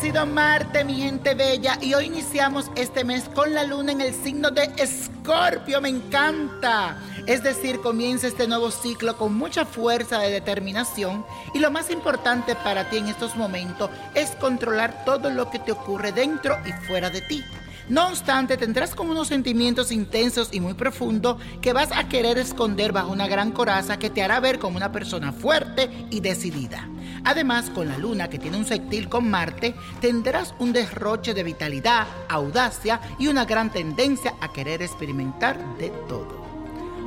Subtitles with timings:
[0.00, 4.14] sido Marte, mi gente bella, y hoy iniciamos este mes con la luna en el
[4.14, 6.98] signo de Escorpio, me encanta.
[7.26, 12.54] Es decir, comienza este nuevo ciclo con mucha fuerza de determinación y lo más importante
[12.56, 17.10] para ti en estos momentos es controlar todo lo que te ocurre dentro y fuera
[17.10, 17.44] de ti.
[17.88, 22.92] No obstante, tendrás como unos sentimientos intensos y muy profundos que vas a querer esconder
[22.92, 26.86] bajo una gran coraza que te hará ver como una persona fuerte y decidida.
[27.24, 32.06] Además, con la luna que tiene un sextil con Marte, tendrás un derroche de vitalidad,
[32.28, 36.46] audacia y una gran tendencia a querer experimentar de todo.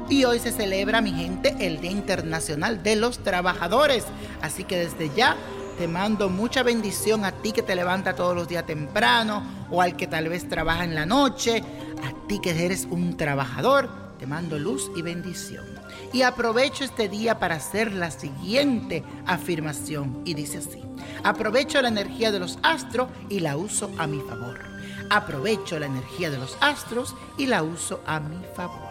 [0.10, 4.04] Y hoy se celebra, mi gente, el Día Internacional de los Trabajadores.
[4.42, 5.38] Así que desde ya
[5.82, 9.42] te mando mucha bendición a ti que te levanta todos los días temprano
[9.72, 11.64] o al que tal vez trabaja en la noche,
[12.04, 15.66] a ti que eres un trabajador, te mando luz y bendición.
[16.14, 20.84] Y aprovecho este día para hacer la siguiente afirmación y dice así,
[21.24, 24.60] aprovecho la energía de los astros y la uso a mi favor.
[25.10, 28.91] Aprovecho la energía de los astros y la uso a mi favor.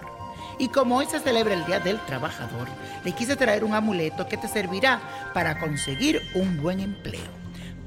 [0.60, 2.68] Y como hoy se celebra el Día del Trabajador,
[3.02, 5.00] le quise traer un amuleto que te servirá
[5.32, 7.30] para conseguir un buen empleo.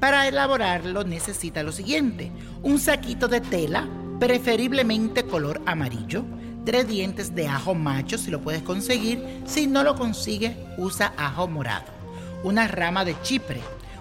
[0.00, 2.32] Para elaborarlo necesita lo siguiente,
[2.64, 6.24] un saquito de tela, preferiblemente color amarillo,
[6.64, 11.46] tres dientes de ajo macho si lo puedes conseguir, si no lo consigues usa ajo
[11.46, 11.92] morado,
[12.42, 13.60] una rama de chipre,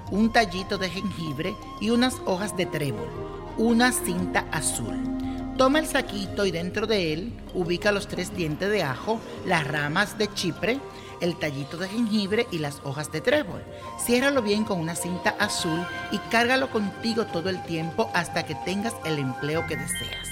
[0.10, 3.08] un tallito de jengibre y unas hojas de trébol,
[3.56, 5.13] una cinta azul.
[5.58, 10.18] Toma el saquito y dentro de él ubica los tres dientes de ajo, las ramas
[10.18, 10.80] de chipre,
[11.22, 13.62] el tallito de jengibre y las hojas de trébol.
[14.04, 18.96] Ciérralo bien con una cinta azul y cárgalo contigo todo el tiempo hasta que tengas
[19.06, 20.28] el empleo que deseas.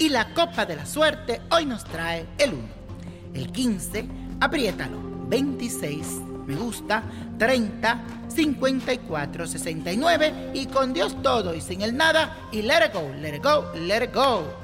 [0.00, 2.62] Y la copa de la suerte hoy nos trae el 1.
[3.34, 4.08] El 15,
[4.40, 4.98] apriétalo.
[5.28, 6.06] 26,
[6.46, 7.04] me gusta.
[7.38, 13.08] 30, 54, 69 y con Dios todo y sin el nada y let it go,
[13.20, 14.63] let it go, let it go.